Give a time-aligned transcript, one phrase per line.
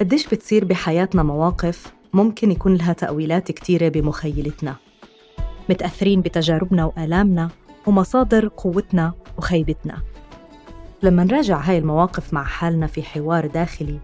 [0.00, 4.76] قديش بتصير بحياتنا مواقف ممكن يكون لها تأويلات كتيرة بمخيلتنا؟
[5.70, 7.48] متأثرين بتجاربنا وآلامنا
[7.86, 10.02] ومصادر قوتنا وخيبتنا.
[11.02, 13.98] لما نراجع هاي المواقف مع حالنا في حوار داخلي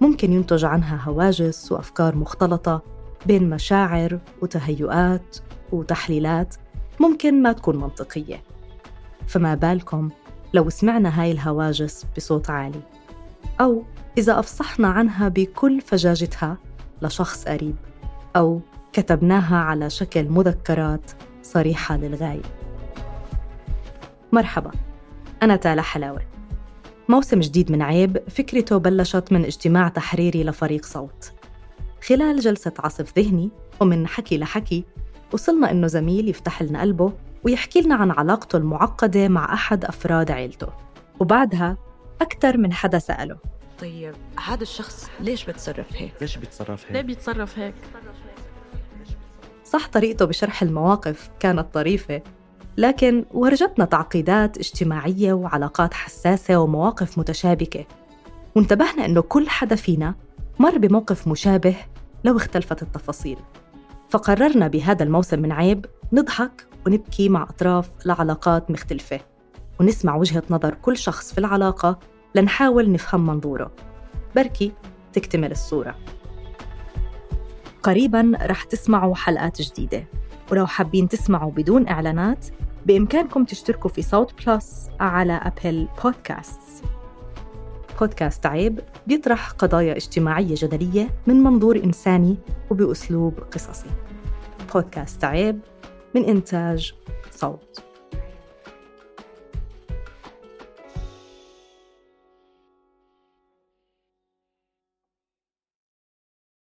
[0.00, 2.82] ممكن ينتج عنها هواجس وأفكار مختلطة
[3.26, 5.36] بين مشاعر وتهيؤات
[5.72, 6.54] وتحليلات
[7.00, 8.42] ممكن ما تكون منطقية.
[9.26, 10.10] فما بالكم
[10.54, 12.80] لو سمعنا هاي الهواجس بصوت عالي
[13.60, 13.84] أو
[14.18, 16.58] إذا أفصحنا عنها بكل فجاجتها
[17.02, 17.76] لشخص قريب
[18.36, 18.60] أو
[18.92, 21.10] كتبناها على شكل مذكرات
[21.42, 22.42] صريحة للغاية.
[24.32, 24.70] مرحبا
[25.42, 26.22] أنا تالا حلاوة.
[27.08, 31.32] موسم جديد من عيب فكرته بلشت من اجتماع تحريري لفريق صوت.
[32.06, 34.84] خلال جلسة عصف ذهني ومن حكي لحكي
[35.32, 37.12] وصلنا إنه زميل يفتح لنا قلبه
[37.44, 40.68] ويحكي لنا عن علاقته المعقدة مع أحد أفراد عيلته
[41.20, 41.76] وبعدها
[42.20, 43.36] أكثر من حدا سأله
[43.80, 44.14] طيب
[44.46, 47.74] هذا الشخص ليش بتصرف هيك؟ ليش بيتصرف ليه هيك؟ بيتصرف هيك؟
[49.64, 52.22] صح طريقته بشرح المواقف كانت طريفة
[52.76, 57.84] لكن ورجتنا تعقيدات اجتماعية وعلاقات حساسة ومواقف متشابكة
[58.54, 60.14] وانتبهنا إنه كل حدا فينا
[60.58, 61.76] مر بموقف مشابه
[62.24, 63.38] لو اختلفت التفاصيل
[64.10, 69.20] فقررنا بهذا الموسم من عيب نضحك ونبكي مع أطراف لعلاقات مختلفة
[69.80, 71.98] ونسمع وجهة نظر كل شخص في العلاقة
[72.34, 73.72] لنحاول نفهم منظوره.
[74.36, 74.72] بركي
[75.12, 75.94] تكتمل الصورة.
[77.82, 80.04] قريبا رح تسمعوا حلقات جديدة
[80.52, 82.46] ولو حابين تسمعوا بدون إعلانات
[82.86, 86.60] بإمكانكم تشتركوا في صوت بلس على أبل بودكاست.
[88.00, 92.36] بودكاست عيب بيطرح قضايا اجتماعية جدلية من منظور إنساني
[92.70, 93.90] وبأسلوب قصصي.
[94.74, 95.60] بودكاست عيب
[96.14, 96.94] من إنتاج
[97.30, 97.82] صوت.